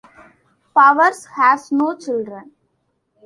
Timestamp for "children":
1.95-2.53